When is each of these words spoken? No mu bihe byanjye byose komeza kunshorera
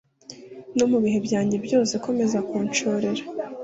No 0.77 0.85
mu 0.91 0.97
bihe 1.03 1.19
byanjye 1.27 1.57
byose 1.65 1.93
komeza 2.05 2.37
kunshorera 2.47 3.23